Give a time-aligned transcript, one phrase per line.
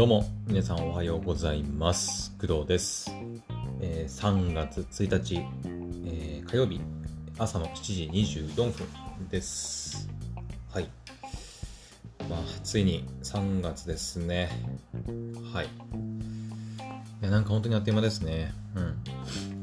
[0.00, 2.34] どうも、皆さんおはようございます。
[2.40, 3.10] 工藤です。
[3.82, 5.42] えー3月1日、
[6.06, 6.80] えー火曜日、
[7.36, 8.88] 朝の7時24分
[9.28, 10.08] です。
[10.70, 10.88] はい。
[12.30, 14.48] まあ、ついに3月ですね。
[15.52, 15.66] はい。
[15.66, 15.68] い
[17.20, 18.54] や、なんか本当にあっという間ですね。
[18.76, 18.94] うん。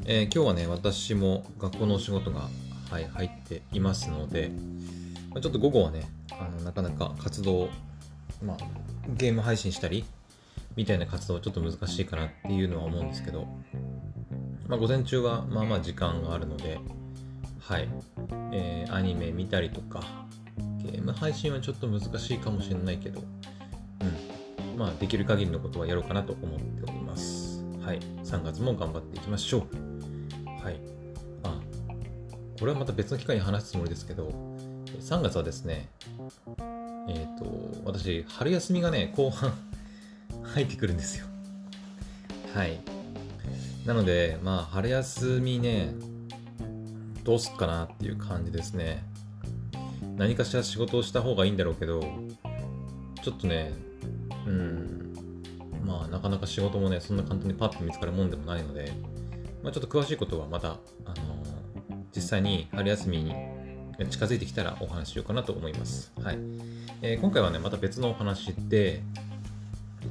[0.04, 2.48] えー今日はね、私も学校のお仕事が、
[2.92, 4.52] はい、入っていますので、
[5.30, 7.70] まあちょっと午後はね、あのなかなか活動、
[8.40, 8.56] まあ、
[9.16, 10.04] ゲーム配信したり、
[10.78, 13.48] みたいな活動はちょっと難しいかなっていうのは思うんですけど、
[14.68, 16.78] まあ、午前中はまあまあ時間があるので、
[17.58, 17.88] はい、
[18.52, 20.04] えーアニメ見たりとか、
[20.78, 23.24] ゲーム配信はちょっと難しいかもしれないけど、
[24.70, 27.64] うん、まあ、できる限りのことはやろうかなと思っております。
[27.80, 30.64] はい、3月も頑張っていきましょう。
[30.64, 30.80] はい。
[31.42, 31.60] あ、
[32.60, 34.28] これはまた別の機会に話すつもりですけど、
[35.00, 35.88] 3月はですね、
[37.08, 39.52] えっ、と、私、春休みがね、後半
[40.48, 41.26] 入ってくるんですよ。
[42.54, 42.80] はい。
[43.86, 45.94] なので、まあ、春休みね、
[47.24, 49.04] どうすっかなっていう感じですね。
[50.16, 52.00] 何かしら仕事をした方がいいんだろうけど、
[53.22, 53.72] ちょっとね、
[54.46, 55.14] うん、
[55.84, 58.92] まあ、なかなか仕事もね、そんな簡単にパッと見つかるもんでもないので、
[59.62, 61.44] まあ、ちょっと詳しいことはまた、あの
[62.14, 63.34] 実際に春休みに
[64.10, 66.12] 近づいてきたらお話ししようかなと思います。
[66.22, 66.38] はい。
[67.02, 69.02] えー今回はね、また別のお話で、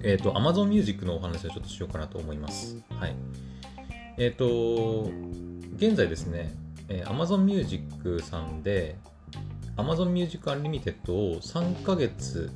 [0.03, 2.77] えっ、と、Amazon Music のお話をちょっとしようかなと思います。
[2.89, 3.15] はい。
[4.17, 5.09] えっ、と、
[5.75, 6.53] 現在ですね、
[6.89, 8.95] えー Amazon Music さんで、
[9.75, 12.51] Amazon Music Unlimited を3ヶ月、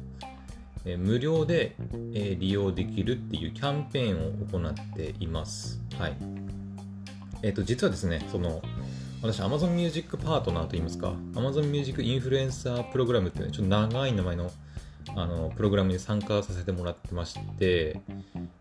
[0.86, 1.76] えー無料で、
[2.14, 5.82] えー利用できるっていうキャンペーンを行っています。
[5.98, 6.16] はい。
[7.44, 8.62] えっ、と、実はですね、その、
[9.22, 14.52] 私、Amazon Music パートナーといいますか、Amazon Music インフルエンサープログラムっていうね、ちょっと長い名前の
[15.16, 18.00] あのプログラムに参加させてもらってまして、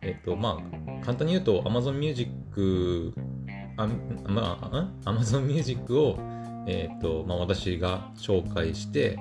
[0.00, 3.12] えっと、まあ、簡単に言うと、Amazon Music、
[3.76, 3.86] あ
[4.26, 6.18] まあ、Amazon Music を、
[6.66, 9.18] えっと、まあ、私が紹介して、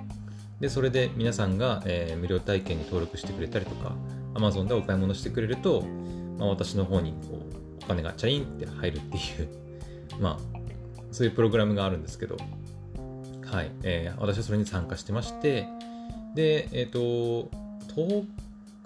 [0.59, 3.95] で、それで皆さんが、えー無料体験に登録してくれたりとか、
[4.33, 5.83] Amazon でお買い物してくれると、
[6.37, 7.39] まあ、私の方にこ
[7.81, 9.49] うお金がチャインって入るっていう、
[10.19, 10.37] まあ、
[11.11, 12.37] そういうプログラムがあるんですけど、
[13.45, 15.67] はい、えー私はそれに参加してまして、
[16.35, 16.99] で、えっ、と、
[17.95, 18.25] 10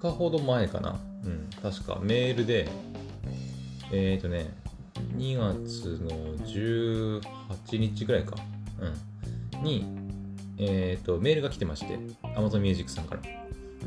[0.01, 2.67] 日ほど前かな、うん、確かメールで、
[3.91, 4.53] えっ、とね、
[5.17, 6.09] 2月の
[6.45, 7.21] 18
[7.77, 8.35] 日ぐらいか、
[9.53, 9.85] うん、に、
[10.57, 11.99] えっ、と、メールが来てまして、
[12.35, 13.21] Amazon Music さんから。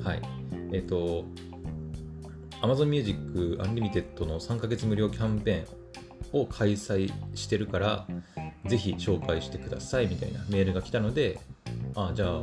[0.02, 0.22] はい。
[0.72, 1.24] えっ、と、
[2.62, 3.18] Amazon Music
[3.62, 8.06] Unlimited の3ヶ月無料キャンペーンを開催してるから、
[8.66, 11.38] ぜひ紹介してくださいみたいなメールが来たので、
[11.94, 12.40] あじゃあ、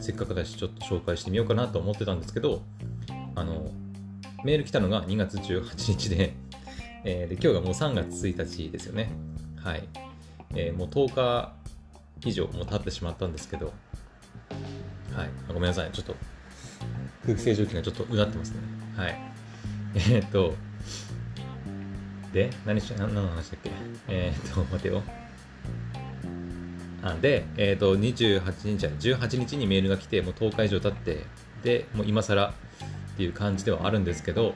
[0.00, 2.62] せっかくだしちょっと紹介してみようかなと思ってたんですけど、
[3.34, 3.70] あの、
[4.44, 6.34] メール来たのが2月18日で、
[7.04, 9.10] えーで今日がもう3月1日ですよね。
[9.56, 9.88] はい。
[10.54, 11.52] えーもう10日
[12.24, 13.72] 以上もう経ってしまったんですけど、
[15.14, 15.28] はい。
[15.48, 15.90] ごめんなさい。
[15.92, 16.14] ちょっと
[17.24, 18.56] 空気清浄機がちょっとうなってますね。
[18.96, 19.16] はい。
[19.94, 20.54] えーっと、
[22.32, 23.70] で、何し、何の話だっけ？
[24.08, 25.02] えーっと、待てよ。
[27.02, 31.24] あで、えーっと、28日、じゃない18日にメールが来て、もう10日以上経って、
[31.64, 32.52] で、もう今更っ
[33.16, 34.54] ていう感じではあるんですけど、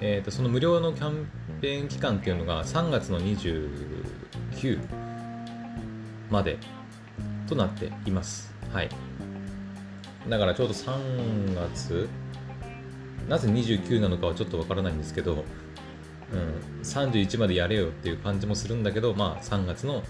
[0.00, 1.26] えーっと、その無料のキャン
[1.60, 4.80] ペーン期間っていうのが3月の29
[6.30, 6.58] まで
[7.48, 8.52] となっています。
[8.72, 8.88] はい。
[10.28, 12.08] だからちょうど3月、
[13.28, 15.44] なぜ29なのかはちょっとわからないんですけど、
[16.32, 20.02] うん、31までやれよっていう感じもするんだけど、まあ3月の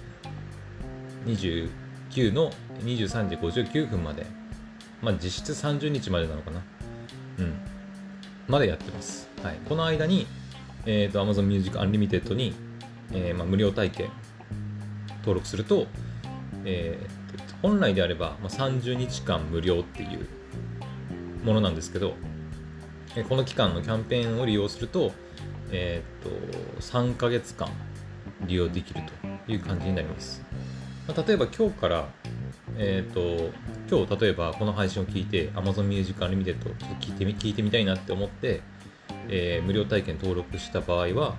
[1.26, 2.50] 29の
[2.84, 4.26] 23時59分まで、
[5.02, 6.62] まあ実質30日までなのかな。
[7.38, 7.54] うん。
[8.48, 9.28] までやってます。
[9.42, 9.56] はい。
[9.68, 10.26] この間に、
[10.86, 12.54] えっ、と、Amazon Music Unlimited に、
[13.12, 14.10] えーまあ、無料体験
[15.20, 15.86] 登録すると、
[16.64, 17.20] えーと
[17.62, 20.26] 本来であれば、まあ、30日間無料っていう
[21.44, 22.14] ものなんですけど、
[23.16, 25.12] えーこの期間のキャンペーンを利用すると、
[25.70, 27.68] えー、と3ヶ月間
[28.46, 29.02] 利用できる
[29.46, 30.42] という感じになります。
[31.10, 32.08] ま例えば今日から、
[32.76, 33.50] えー、と
[33.90, 38.60] 今日例えばこの配信を聞いて Amazon Music Unlimited ちょっと聞いてみ聞いてみたいなって思って、
[39.28, 41.36] えー無料体験登録した場合は、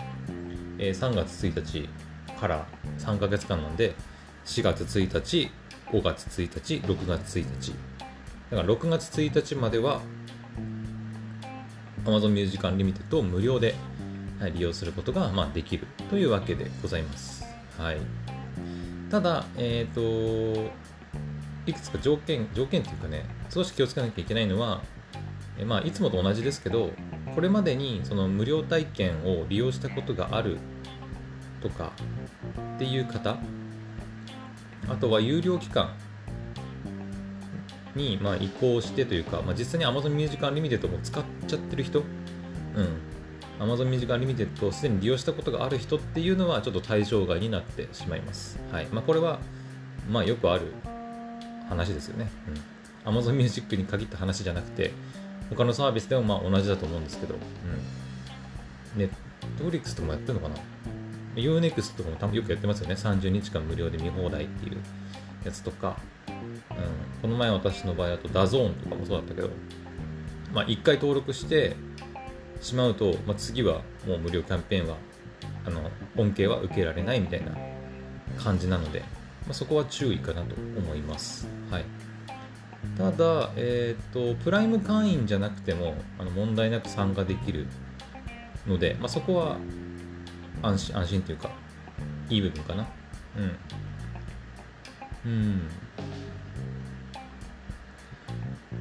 [0.77, 1.89] えー3月1日
[2.39, 2.67] から
[2.99, 3.93] 3ヶ月間なんで
[4.45, 5.51] 4月1日
[5.91, 7.73] 5月1日6月1日
[8.49, 10.01] だから6月1日までは
[12.03, 13.75] Amazon Music Unlimited を無料で
[14.39, 17.45] はい利用することが、ま、できるというわけでございます。
[17.77, 17.97] はい。
[19.11, 20.01] ただ、えっ、と、
[21.67, 24.81] いくつか条件、条件というかね、少し気をつけなきゃいけないのは、
[25.59, 26.91] えまあ、いつもと同じですけど、
[27.35, 30.57] これまでにその無料体験を利用したことがある
[31.61, 31.93] とか
[32.75, 33.37] っていう方
[34.89, 35.95] あとは有料期間
[37.95, 42.05] にまあ移行してというか、まあ、実際に Amazon Music Unlimited も使っちゃってる人、うん、
[43.61, 48.59] Amazon Music Unlimited をすでに利用したことがある人っていうのはちょっと対象外になってしまいます。
[48.71, 49.39] はいまあ、これは
[50.09, 50.73] まあよくある
[51.69, 52.29] 話ですよね。
[53.05, 54.91] うん、Amazon Music に限った話じゃなくて、
[55.51, 57.35] 他のサービスでもまあ同じだと思うんですけど、
[58.95, 60.55] うん、Netflix ともやってるのかな?
[61.44, 62.95] U-NEXT とかも多分よくやってますよね。
[62.95, 64.77] 30日間無料で見放題っていう
[65.45, 66.35] やつとか、うん、
[67.21, 69.49] この前私の場合だと DAZN とかもそうだったけど、
[70.51, 71.75] まあ、1回登録して
[72.61, 74.97] しまうと、まあ、次はもう無料キャンペーンは
[75.65, 77.51] あの恩恵は受けられないみたいな
[78.37, 79.07] 感じなので、ま
[79.51, 81.47] あ、そこは注意かなと思います。
[81.69, 81.85] はい、
[82.97, 87.67] ただ、えーと、プライム会員じゃなくてもあの問題なく参加できる
[88.67, 89.57] ので、まあ、そこは
[90.61, 91.49] 安心安心というか
[92.29, 92.87] いい部分かな。
[95.25, 95.31] うん。
[95.31, 95.67] うん。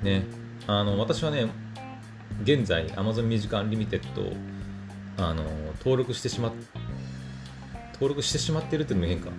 [0.03, 0.25] ね、
[0.67, 1.47] あの私はね、
[2.43, 4.33] 現在 Amazon Music Unlimited を
[5.19, 5.45] あの
[5.79, 6.53] 登録してしまっ
[8.01, 9.31] 登録してしまってるっていうのも変か。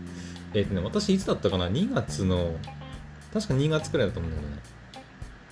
[0.53, 2.56] えっ、ー、とね、私いつだったかな ?2 月の、
[3.33, 4.62] 確か2月くらいだと思うんだけどね。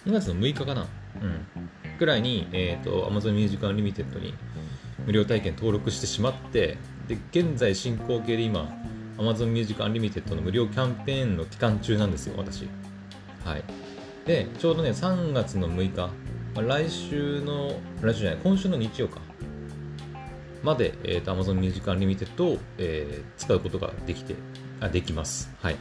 [0.06, 0.88] 2月の6日かな？
[1.22, 1.98] うん。
[1.98, 4.36] くらいに、えっ、ー、と、Amazon Music Unlimited に
[5.06, 8.70] 無料体験登録してしまって、で、現在進行形で今、
[9.18, 12.68] Amazon Music Unlimited の無料キャンペーンの期間中なんですよ、私。
[13.44, 13.64] はい。
[14.28, 16.12] で、ちょうどね、3月の6日、
[16.56, 19.20] まあ、来週の、来週じゃない、今週の日曜か、
[20.64, 24.36] まで、えーと、Amazon Music Unlimited を、えー、使うことができて、
[24.80, 25.50] あできます。
[25.62, 25.76] はい。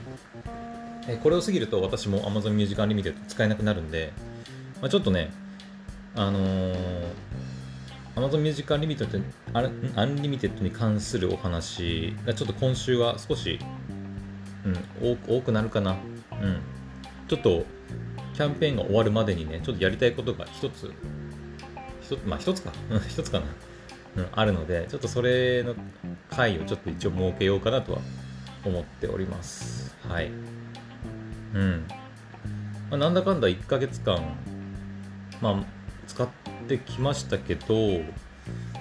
[1.08, 4.12] えー、これを過ぎると私も Amazon Music Unlimited 使えなくなるんで、
[4.80, 5.32] まあ、ちょっとね、
[6.14, 7.12] あのー、
[8.16, 9.22] Amazon Music Unlimited,
[9.52, 13.58] Unlimited に関するお話がちょっと今週は少し、
[15.00, 15.96] うん、多く多くなるかな。
[16.32, 16.60] うん。
[17.28, 17.64] ちょっと
[18.38, 20.92] キャンペーンが終わるまでにね、ちょっとやりたいことが一つ、
[22.00, 22.70] 一つ、まあ一つか、
[23.08, 23.46] 一つかな、
[24.16, 25.74] うん、あるので、ちょっとそれの
[26.30, 27.98] 回をちょっと一応設けようかなとは
[28.64, 29.92] 思っております。
[30.08, 30.30] はい。
[31.52, 31.84] うん。
[32.90, 34.22] まあ、なんだかんだ1ヶ月間、
[35.42, 35.64] まあ、
[36.06, 36.28] 使っ
[36.68, 37.74] てきましたけど、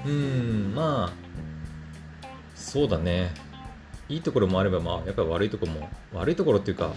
[0.05, 3.31] うん、まあ、そうだね。
[4.07, 6.93] いいところもあれば、まあ、やっぱり悪いところも、悪いところっていうか、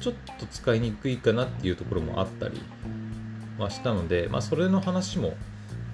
[0.00, 2.60] ちょっと使いにくいかなっていうところもあったり
[3.58, 5.34] はしたので、まあ、それの話も、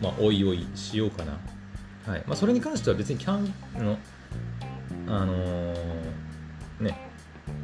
[0.00, 1.38] まあ、おいおいしようかな。
[2.06, 3.52] はいまあ、それに関しては別にキャン
[3.84, 3.98] の、
[5.08, 5.74] あのー、
[6.80, 6.96] ね、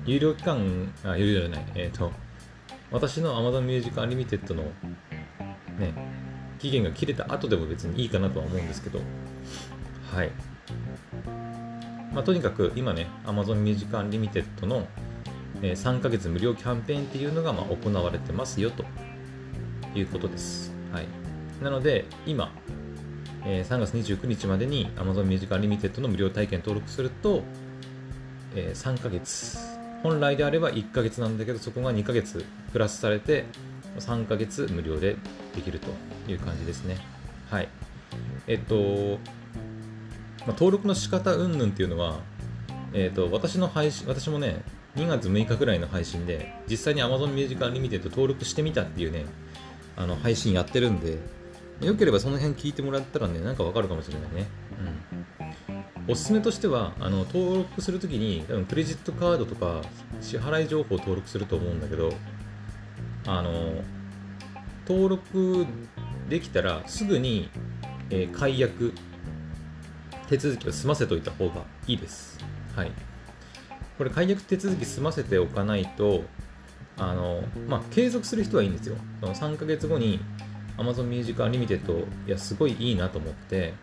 [0.05, 2.11] 有料期間、あ、有料じゃない、えっ、ー、と、
[2.91, 4.65] 私の Amazon Music Unlimited の、
[5.79, 5.95] ね、
[6.59, 9.01] 期限が切れた後でも別にいいかなとは思うんですけど、
[10.13, 10.33] はい。
[12.13, 14.89] まあ、とにかく今ね、Amazon Music Unlimited の
[15.63, 18.85] え3ヶ月無料キャンペーンっていうのがま行われてますよと
[19.95, 20.73] いうことです。
[20.93, 21.07] はい、
[21.63, 22.53] なので、今、
[23.45, 27.43] え3月29日までに Amazon Music Unlimited の無料体験登録すると、
[28.55, 29.59] え3ヶ月、
[30.03, 33.45] 本来であれば1ヶ月なんだけど、そこが2ヶ月プラスされて、
[33.99, 35.17] 3ヶ月無料で
[35.55, 35.89] できると
[36.31, 36.99] いう感じですね。
[37.51, 37.69] はい。
[38.47, 39.19] えっと、
[40.41, 42.21] まあ、登録の仕方云々っていうのは、
[42.93, 44.63] えっと、私の配信、私もね、
[44.97, 49.25] 2月6日ぐらいの配信で、実際に Amazon Music Unlimited 登録してみたっていうね、
[49.97, 51.19] あの配信やってるんで、
[51.81, 54.47] よければその辺聞いてもらったらね、なんかわかるかもしれないね。
[56.07, 56.13] うん。
[56.13, 59.83] おすすめとしては、あの登録するときに、多分クレジットカードとか
[60.21, 62.13] 支払い情報を登録すると思うんだけど、
[63.27, 63.83] あの、
[64.87, 65.67] 登録
[66.29, 67.51] できたらすぐに、
[68.11, 68.93] えー、解約
[70.29, 72.39] 手続きを済ませといた方がいいです。
[72.75, 72.93] はい。
[73.99, 76.25] これ解約手続き済ませておかないと、
[76.97, 78.97] あの、まあ、継続する人はいいんですよ。
[79.21, 80.21] その3ヶ月後に
[80.77, 83.75] Amazon Music Unlimited、いや、すごいいいなと思って、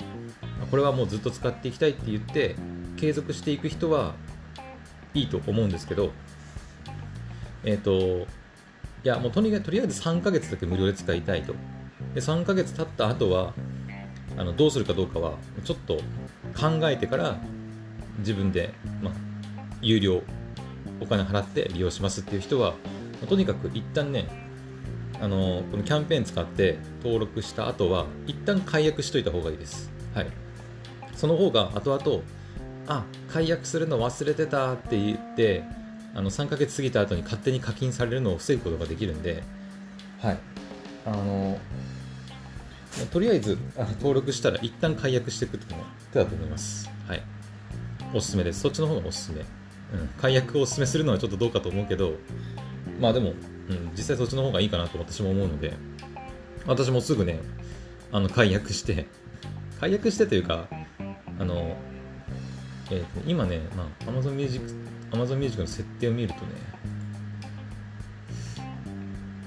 [0.70, 2.56] これはもうずっと使っていきたいって言って、
[2.98, 4.16] 継続していく人は
[5.14, 6.12] いいと思うんですけど、
[7.64, 8.28] えっ、ー、と、
[9.04, 11.54] いや、もうとにかくとりあえず3ヶ月だけ無料で使いたいと。
[12.14, 13.54] で、3ヶ月経った後は、
[14.38, 15.96] あのどうするかどうかは、ちょっと
[16.60, 17.38] 考えてから
[18.20, 19.14] 自分で、まあ、
[19.82, 20.22] 有料
[21.02, 22.74] お金払って利用しますっていう人は
[23.28, 24.28] とにかく一旦ね
[25.22, 29.92] あのこのキャンペーン使って登録した後は一旦解約しといた方がいいです。
[30.14, 30.28] はい。
[31.16, 32.24] その方が後々
[32.88, 35.64] あ解約するの忘れてたって言って
[36.16, 39.44] あの3ヶ月過ぎた後に勝手に課金されるのを防ぐことができるんで、
[40.22, 40.38] はい。
[41.06, 41.60] あの
[43.12, 43.58] とりあえず
[44.00, 46.90] 登録したら一旦解約していくってのも手だと思います。
[47.08, 47.24] はい。
[48.14, 48.62] おすすめです。
[48.62, 49.59] そっちの方がおすすめ。
[50.22, 52.14] 解約をおすすめするのはちょっとどうかと思うけど、
[53.00, 53.34] まあでも、
[53.70, 55.74] うん、実際そっちの方がいいかなと私も思うので、
[56.66, 57.40] 私もすぐね、
[58.12, 59.08] あの、解約して、
[59.80, 60.68] 解約してというか、
[61.40, 61.76] あの、
[62.92, 64.66] えー、と今ね、まあ、Amazon Music、
[65.12, 66.40] Amazon Music の設定を見るとね、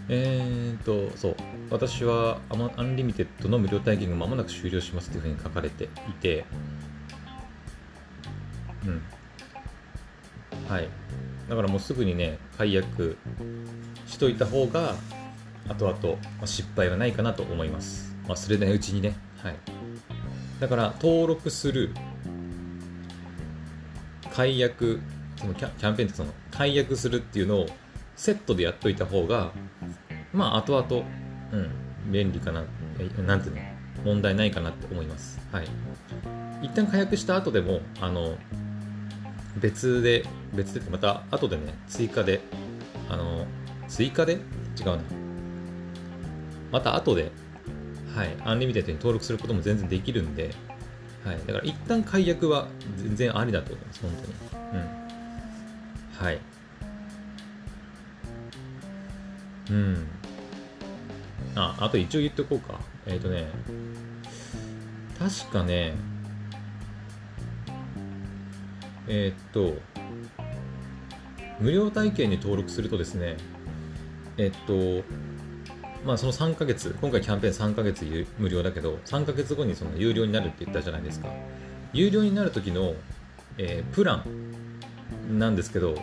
[0.09, 1.37] えーと、そう、
[1.71, 2.41] 私は
[2.77, 5.89] Unlimited の無料体験が間もなく終了しますというふうに書かれてい
[6.21, 6.45] て、
[8.85, 9.03] うん。
[10.73, 10.89] はい。
[11.51, 13.19] だからもうすぐにね、解約
[14.07, 14.95] しといた方が、
[15.69, 18.17] 後々、ま、失敗はないかなと思います。
[18.27, 19.15] 忘れないうちにね。
[19.37, 19.57] はい。
[20.61, 21.91] だから、登録する、
[24.33, 25.01] 解約、
[25.37, 27.67] そのキャキャンペーンってその、解約するっていうのを
[28.17, 29.53] セットでやっといた方が、
[30.33, 31.07] まあ、後々、
[31.53, 31.57] う
[32.09, 32.65] ん、便利かな、
[32.99, 33.63] えなんていうの、
[34.07, 35.39] 問題ないかなって思います。
[35.53, 35.67] はい。
[36.63, 38.39] 一旦解約した後でも、あの、
[39.61, 42.41] 別で、別でまた後でね、追加で、
[43.09, 43.47] あの、
[43.89, 44.35] 追加で？
[44.35, 44.99] 違うな。
[46.71, 47.31] また後で、
[48.15, 50.55] はい、 Unlimited に登録することも全然できるんで、
[51.25, 54.11] はい、だから一旦解約は全然ありだと思います、本
[54.51, 54.73] 当に。
[54.73, 56.25] うん。
[56.27, 56.41] はい。
[59.71, 60.07] うん。
[61.55, 62.81] あ、あと一応言っておこうか。
[63.07, 63.47] えっ、ー、とね、
[65.19, 65.95] 確かね、
[69.09, 69.75] えっ、と、
[71.61, 73.37] 無料体験に登録するとですね、
[74.37, 75.05] えっ、と、
[76.05, 81.29] まあその3ヶ月、今回キャンペーン3ヶ月無料だけど、3ヶ月後にその有料になるって言ったじゃないですか。
[81.93, 82.95] 有料になる時の、
[83.59, 84.25] えー、プラ
[85.29, 85.95] ンなんですけど、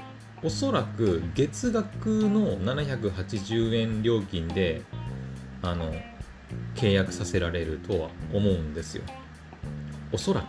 [0.42, 4.84] おそらく月額の780円料金で
[5.62, 5.94] あの
[6.76, 9.04] 契約させられるとは思うんですよ。
[10.12, 10.42] おそら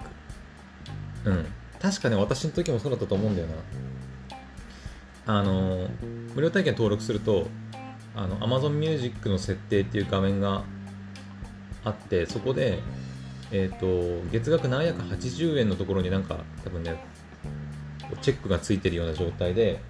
[1.24, 1.28] く。
[1.30, 1.46] うん。
[1.80, 3.54] 確かね私の時もそうだったと思うんだよな。
[5.26, 5.88] あの
[6.34, 7.46] 無料体験登録すると
[8.16, 10.64] あの Amazon Music の設定っていう画面が
[11.84, 12.80] あってそこで
[13.52, 17.02] えっ、ー、と月額780円のところになんか多分ね
[18.22, 19.80] チェックがついてるような状態で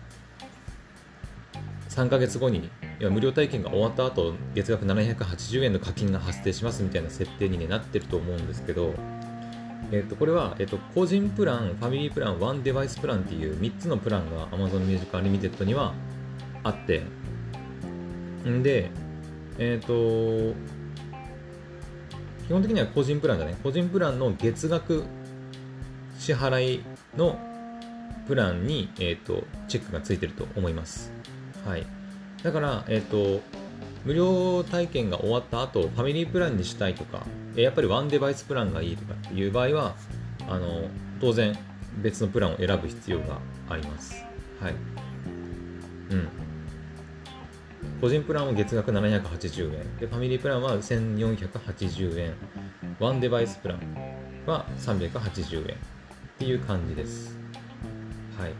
[1.89, 2.71] 3ヶ月後に
[3.01, 8.95] いや無料体験が終わった後月額780円の課金が発生しますみたいな設定に、ね、なってると思うんですけど、
[9.93, 15.95] えー、とこれは、えー、と個人プラン、ファミリープラン、ワンデバイスプランっていう3つのプランが Amazon Music Unlimited には
[16.63, 17.03] あって
[18.49, 18.91] んで、
[19.59, 20.55] えっ、と
[22.47, 25.05] 基本的には個人プランだね個人プランの月額
[26.19, 26.85] 支払い
[27.17, 27.39] の
[28.27, 31.13] プランに、えーとチェックがついてると思います。
[31.65, 31.87] はい。
[32.43, 33.41] だから、えっ、と、
[34.05, 39.97] 無料体験が終わった後、ファミリープランにしたいとか、やっぱりワンデバイスプランがいいとかっていう場合は、
[40.49, 40.89] あの、
[41.21, 41.57] 当然
[41.99, 43.39] 別のプランを選ぶ必要が
[43.69, 44.15] あります。
[44.61, 44.75] はい。
[46.11, 46.29] うん。
[48.01, 49.97] 個人プランは月額780円。
[49.99, 52.35] で、ファミリープランは1480円。
[52.99, 55.77] ワンデバイスプランは380円。
[55.77, 55.79] っ
[56.39, 57.39] ていう感じです。
[58.39, 58.55] はい。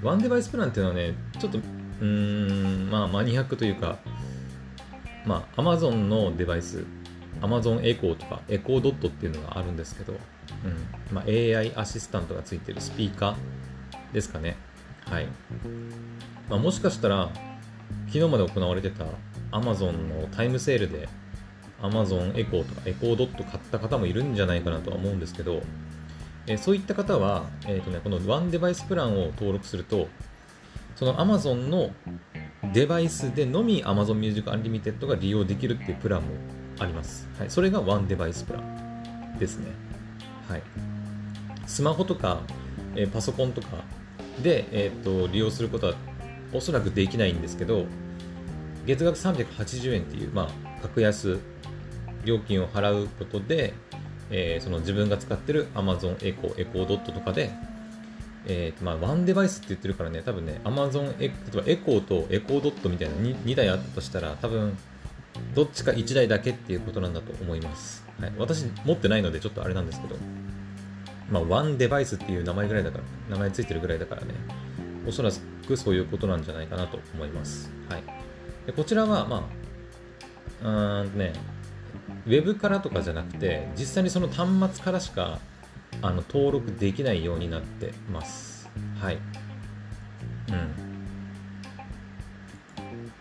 [0.00, 3.98] ワンデバイスプランっていうのはね、ちょっとうーん、まあ、マニアックというか、
[5.28, 6.86] まあ、Amazon のデバイス、
[7.42, 14.56] Amazon エコーとか、エコードットっていうのがあるんですけど、うんまあ、AI アシスタントがついてるスピーカーですかね。
[15.04, 15.26] はい。
[16.48, 17.28] まあ、もしかしたら、
[18.06, 19.04] 昨日まで行われてた
[19.52, 21.10] Amazon のタイムセールで
[21.82, 25.62] Amazon エコーとかエコードット買った方もいるんじゃないかなとは思うんですけど、
[26.46, 30.08] え、そういった方は、えーとね、このワンデバイスプランを登録すると、
[30.96, 31.90] その Amazon の
[32.72, 36.28] デバイスでのみ Amazon Music Unlimited が利用できるっていうプランも
[36.78, 37.28] あります。
[37.38, 39.66] はい、それがワンデバイスプランですね。
[40.48, 40.62] はい。
[41.66, 42.40] スマホとか、
[42.94, 43.68] えー、パソコンとか
[44.42, 45.94] で、えーと、利用することは
[46.52, 47.86] おそらくできないんですけど、
[48.86, 51.38] 月額380円っていう、まあ、格安
[52.24, 53.74] 料金を払うことで、
[54.30, 57.50] えー、その自分が使ってる Amazon Echo、Echo Dot とかで、
[58.50, 64.76] えーまあ、ワンデバイスって言ってるからね、多分ね、Amazon 例えばエコーとエコードットみたいな 2, 2台あったとしたら、多分
[65.54, 68.04] どっちか1台だけっていうことなんだと思います。
[68.18, 70.16] はい、私、持ってないのでちょっとあれなんですけど、
[71.30, 73.04] まあ、ワンデバイスっていう名前ぐらいだから、
[73.36, 74.28] 名前ついてるぐらいだからね、
[75.06, 75.30] おそら
[75.66, 77.70] くそういうことなんじゃないかなと思います。
[77.90, 78.02] はい、
[78.66, 79.48] でこちらは、ま
[80.62, 81.34] あ、うんね、
[82.26, 85.38] ウェブからとかじゃなくて、実際にその端末からしか
[86.02, 88.68] あの登録できないようになってます。
[89.00, 89.16] はい。
[89.16, 90.88] うん。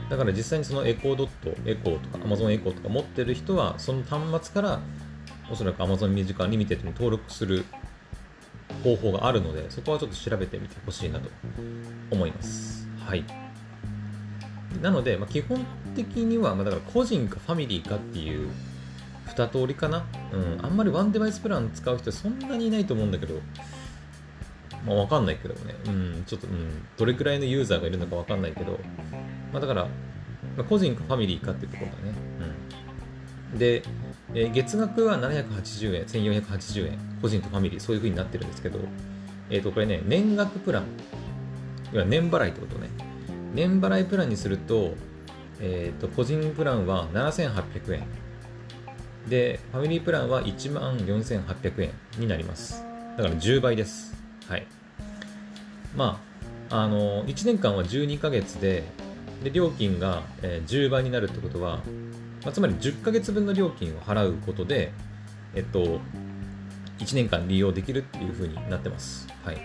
[0.10, 4.80] だから実際にそのエコードット、エコーとか Amazon エコーとか持ってる人は、その端末から
[5.50, 7.66] おそらく Amazon Music Unlimited に登録する
[8.84, 11.30] 方法があるので、そこはちょっと調べてみてほしいなと
[12.12, 12.88] 思います。
[13.00, 13.26] はい。
[14.82, 18.50] なので、まあ、基本的には、まあ、だから個人かファミリーかっていう
[19.28, 20.06] 2通りかな？
[20.32, 20.66] うん。
[20.66, 23.40] あんまりワンデバイスプラン使う人そんなにいないと思うんだけど、
[24.86, 25.76] まあ、わかんないけどね。
[25.86, 26.24] うん。
[26.26, 26.86] ちょっと、うん。
[26.98, 28.80] どれくらいのユーザーがいるのかわかんないけど、
[29.52, 29.90] まあ、だから、ま
[30.60, 32.14] あ、個人かファミリーかっていうところだね。
[33.52, 33.60] うん。
[33.60, 33.84] で、
[34.34, 38.80] えー、月額は780円、1480円、個人とファミリー、そういう風になってるんですけど、
[39.50, 40.84] えっ、ー、と、これね、年額プラン、
[41.94, 42.90] 要は年払いってことね。
[43.54, 44.96] 年払いプランにすると、
[45.60, 48.04] えっ、ー、と、個人プランは7800円。
[49.30, 52.84] で、ファミリープランは1万4800円になります。
[53.18, 54.16] だから10倍です。
[54.48, 54.68] はい。
[55.96, 56.22] ま
[56.70, 58.84] あ、あの、1年間は12ヶ月で、
[59.44, 61.78] で、料金が、え、10倍になるってことは、
[62.44, 64.94] まあ、つまり10ヶ月分の料金を払うことで、
[65.54, 66.00] えっと、
[67.00, 69.28] 1年間利用できるっていう風になってます。
[69.44, 69.58] はい。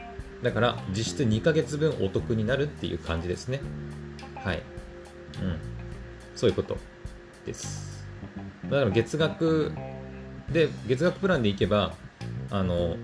[0.42, 3.60] だから、実質2ヶ月分お得になるっていう感じですね。
[4.34, 4.62] はい。
[5.40, 5.58] うん。
[6.34, 6.78] そういうこと
[7.44, 7.91] です。
[8.72, 9.72] だから月額
[10.50, 11.92] で、月額プランでいけば、
[12.50, 12.96] あの、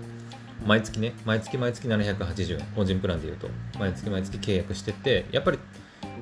[0.65, 3.47] 毎月ね、毎月毎月780円、個人プランで言うと、
[3.77, 5.59] 毎月毎月契約してて、やっぱり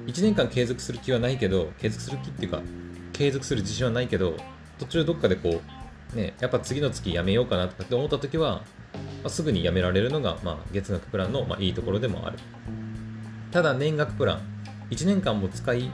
[0.06, 2.62] 1年間継続する気はないけど、継続する気っていうか、
[3.14, 4.36] 継続する自信はないけど、
[4.80, 5.62] 途中どっかでこ
[6.14, 8.64] う、ね、やっぱ次の月やめようかなとかって思った時は、
[9.24, 12.38] ま、すぐにやめられるのが、まあ、月額プランの、まあ、いいところでもある。
[13.52, 14.42] ただ、年額プラン、
[14.92, 15.90] 1年間も使い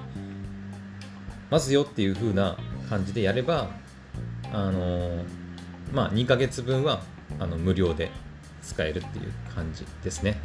[1.51, 2.57] ますよっていう風な
[2.93, 3.71] 感じでやれば、
[4.51, 5.25] あのー、
[5.91, 7.01] まあ、2ヶ月分は
[7.39, 8.11] あの無料で
[8.61, 10.37] 使えるっていう感じですね。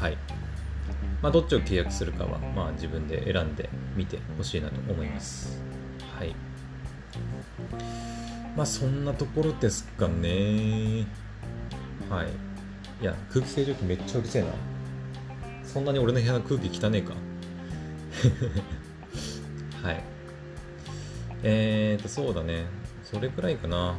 [0.00, 0.16] はい。
[1.20, 5.62] まあ、どっちを契約するかは、まあ、自分で選んでみてほしいなと思います。
[6.18, 6.34] はい。
[8.56, 11.06] まあそんなところですかね。
[12.08, 12.28] はい。
[13.02, 14.48] いや、空気清浄機めっちゃうるせえな。
[15.62, 17.12] そんなに俺の部屋の空気汚ねえか。
[19.86, 20.11] はい。
[21.42, 22.66] えーと、そうだね。
[23.02, 23.96] それくらいかな。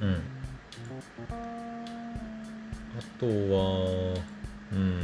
[0.00, 0.22] うん。
[2.98, 4.16] あとは、
[4.72, 5.02] うん。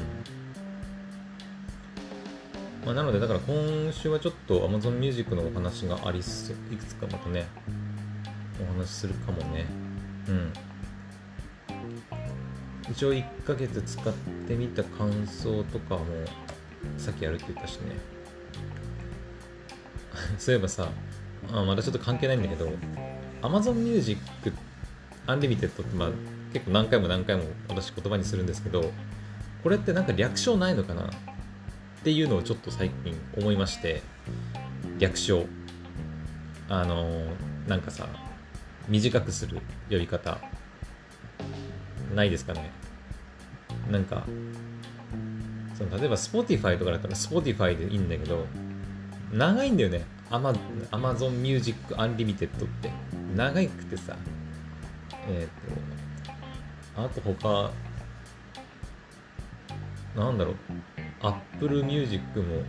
[2.86, 7.46] まあ、なので、だから今週はちょっと Amazon Music のお話がありそう、いくつかまたね、
[8.62, 9.66] お話しするかもね。
[10.28, 10.52] うん。
[12.90, 14.14] 一応1ヶ月使っ
[14.46, 16.04] てみた感想とかも、
[16.96, 17.94] さっきやるって言ったしね。
[20.38, 20.88] そういえばさ、
[21.52, 22.70] あまだちょっと関係ないんだけど、
[23.42, 24.20] Amazon Music
[25.26, 26.08] Unlimited ってまあ
[26.52, 28.90] 結構何回も何回も私言葉にするんですけど、
[29.62, 31.02] これってなんか略称ないのかな？
[31.02, 31.08] っ
[32.04, 34.02] ていうのをちょっと最近思いまして
[34.98, 35.46] 略称。
[36.68, 37.24] あの
[37.66, 38.06] なんかさ
[38.88, 40.38] 短くする呼び方。
[42.14, 42.70] ないですかね？
[43.90, 44.24] なんか
[45.76, 48.46] その例えば Spotify とかだったら Spotify でいいんだけど
[49.32, 50.04] 長いんだよね。
[50.30, 52.90] Amazon Music Unlimited って
[53.34, 54.16] 長くてさ
[55.28, 57.70] えっ、ー、とあと他
[60.16, 60.54] なんだろう
[61.22, 62.62] Apple Music も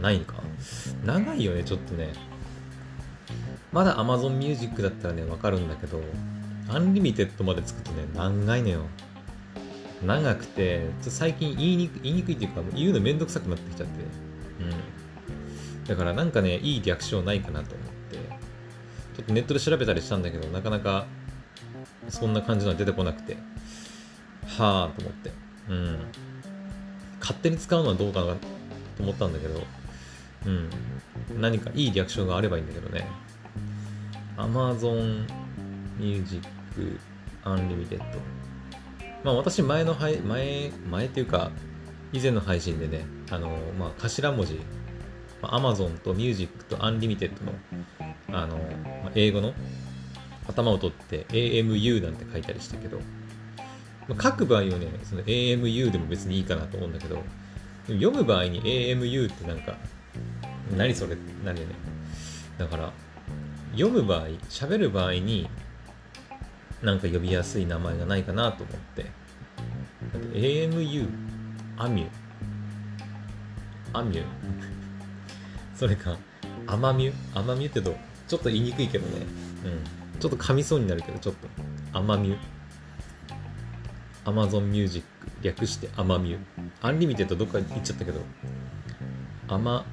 [0.00, 0.34] ないか。
[1.04, 2.12] 長いよね、ちょっとね。
[3.72, 6.02] まだ Amazon Music だったらね、わかるんだけど、
[6.68, 8.80] Unlimited までつくとね、長いのよ。
[10.04, 13.94] 長くて、ちょ最近言いにく言いにくいっていうか、言うのめんどくさくなってきちゃって。
[14.64, 14.91] うん。
[15.86, 21.06] だからなんかね、いい略称ないかなと思って、ちょっとネットで調べたりしたんだけど、なかなか
[22.08, 23.36] そんな感じのは出てこなくて、
[24.46, 25.30] はぁと思って。
[25.68, 25.98] うん。
[27.20, 28.38] 勝手に使うのはどうかなと
[29.00, 29.62] 思ったんだけど、
[30.46, 30.70] うん。
[31.40, 33.06] 何かいいリアクションがあればいいんだけどね。
[34.36, 35.26] Amazon
[35.98, 36.46] Music
[37.44, 38.00] Unlimited。
[39.24, 41.50] まあ私前の配、前、前っていうか、
[42.12, 44.60] 以前の配信でね、あの、まあ頭文字、
[45.42, 47.52] ま Amazon と Music と Unlimited の、
[48.28, 49.52] あの、まあ、英語の
[50.48, 52.98] 頭を取って AMU なんて書いたりしたけど、
[54.08, 57.22] まあ、書く場合はね、その AMU でも別にいいかなと思うんだけど、
[57.86, 59.76] 読む場合に AMU ってなんか、
[60.76, 61.14] 何それ？
[61.14, 61.74] ってなるよね？
[62.58, 62.92] だから、
[63.72, 65.48] 読む場合、喋る場合に、
[66.82, 69.06] なんか呼びやすい名前がないかなと思って。
[70.34, 71.08] AMU、
[71.78, 72.08] アミュ、
[73.92, 74.24] アミュ、
[75.82, 76.16] それか、
[76.68, 77.96] アマミュ、アマミュってと、
[78.28, 79.26] ちょっと言いにくいけどね。
[79.64, 80.20] うん。
[80.20, 81.48] ちょっと噛みそうになるけど、ちょっと、
[81.98, 82.38] アマミュ。
[84.24, 85.04] Amazon Music
[85.42, 86.38] 略してアマミュ
[86.82, 88.20] Unlimited どっか行っちゃったけど
[89.48, 89.84] アマ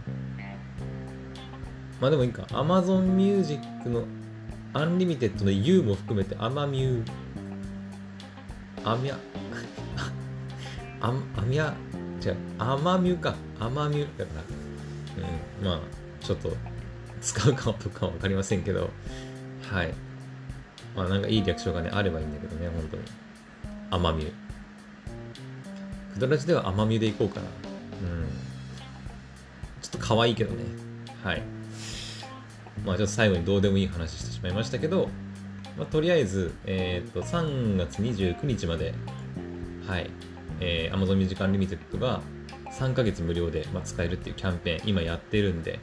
[2.00, 2.44] まあでもいいか。
[2.50, 4.04] Amazon Music の
[4.74, 9.18] Unlimited の U も含めてアマミュー、アミャ、
[11.02, 11.74] アアミャ、
[12.24, 13.34] 違う、アマミュか。
[13.60, 14.69] アマミュだから。
[15.20, 15.80] うん、まあ、
[16.26, 16.52] ちょっと
[17.22, 18.90] 使うかどうかはわかりませんけど、
[19.72, 19.94] はい。
[20.96, 23.04] まあなんかいい略称がね、あればいいんだけどね、本当に。
[23.92, 24.32] アマミュー。
[26.14, 27.46] クドラジではアマミューでいこうかな。
[27.46, 28.28] うん。
[29.82, 30.64] ちょっと可愛いけどね。
[31.24, 31.42] はい。
[32.86, 35.10] まあちょっと最後にどうでもいい話してしまいましたけど、
[35.78, 38.94] まあ、とりあえず、えっ、ー、と、3月29日まで、
[39.88, 40.10] はい、
[40.60, 42.22] えー、Amazon Music Unlimited が
[42.80, 45.80] 3ヶ月無料で、まあ、使えるっていうキャンペーン、今やってるんで、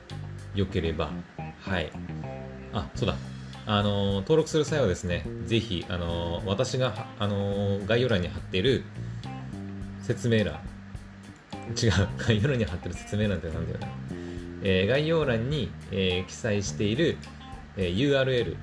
[0.54, 1.10] よければ、
[1.60, 1.92] はい。
[2.72, 3.16] あ、そうだ。
[3.66, 8.84] あのー、登録する際はですね、ぜひ、あのー、私が、あのー、概要欄に貼っている
[10.02, 10.54] 説明欄、
[11.70, 13.88] 違う、 概要欄に貼ってる説明欄ってなんだよな。
[14.62, 17.18] えー、概要欄に、えー、記載している、
[17.76, 18.56] えー、URL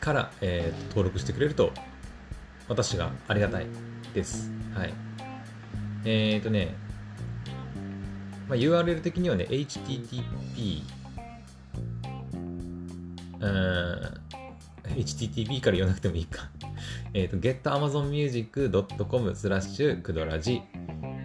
[0.00, 1.72] から、えー、登録してくれると
[2.68, 3.66] 私がありがたい
[4.12, 4.50] です。
[4.74, 5.09] はい。
[6.04, 6.74] えっ、ー、とね、
[8.48, 10.82] まあ、URL 的にはね、http
[13.40, 14.20] うん
[14.96, 16.50] http から言わなくてもいいか
[17.14, 20.62] えっと、getamazonmusic.com スラッシュクドラジ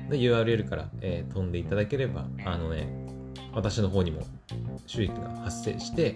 [0.10, 2.88] の URL から、えー、飛んでいただければ、あのね、
[3.54, 4.22] 私の方にも
[4.86, 6.16] 収益が発生して、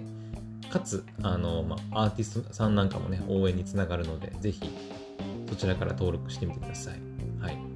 [0.69, 4.69] かつ、あの、まあ、アーティストさんなんかもね、応援につながるので、ぜひ、
[5.47, 6.99] そちらから登録してみてください。
[7.39, 7.68] はい。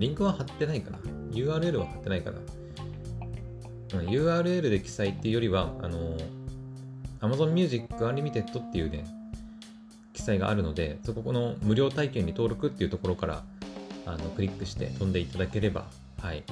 [0.00, 0.98] リンクは貼ってないかな
[1.30, 2.38] ?URL は貼ってないかな、
[4.00, 6.16] うん、?URL で記載っていうよりは、あの、
[7.20, 9.04] Amazon Music Unlimited っていうね、
[10.14, 13.44] 記載があるので、そこの無料体験に登録っていうところから、
[14.06, 15.84] あの、クリックして飛んでいただければ、
[16.18, 16.44] はい、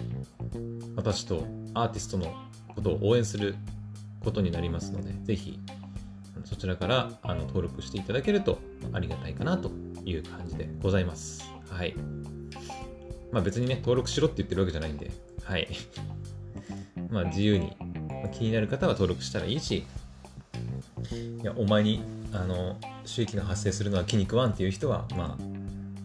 [0.95, 2.35] 私とアーティストの
[2.75, 3.55] ことを応援する
[4.21, 5.59] ことになりますので、ぜひ
[6.45, 8.59] そちらからあの登録していただけると
[8.93, 9.71] ありがたいかなと
[10.05, 11.51] いう感じでございます。
[11.71, 11.95] はい。
[13.33, 15.11] まあ別にね、登録しろって言ってるわけじゃないんで、
[15.45, 15.69] はい。
[17.11, 17.77] まあ自由に
[18.23, 19.87] ま、気になる方は登録したらいいし、
[21.43, 25.43] いや、お前に、あの、収益が発生するのは気に食わんっていう人は、まあ、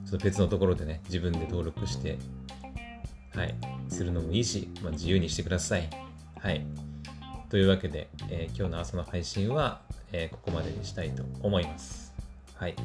[0.08, 2.18] ちょっと別のところでね、自分で登録して
[3.36, 3.56] はい、
[3.90, 5.90] するのもいいし、まあ、自由にしてください。
[6.40, 6.66] はい。
[7.50, 9.82] というわけで、えー、今日の朝の配信は、
[10.12, 12.03] えー、ここまでにしたいと思います。
[12.64, 12.76] はい。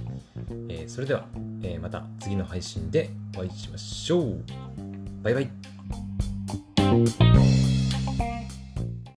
[0.69, 1.25] えー、それでは、
[1.63, 4.45] えまた次の配信でお会いしましょう。
[5.23, 5.49] バイバイ。